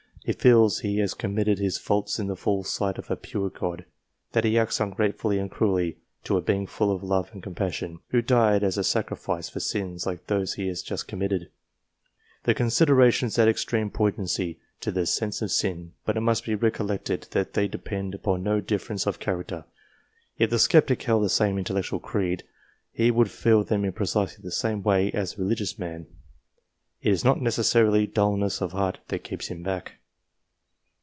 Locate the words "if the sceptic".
20.37-21.01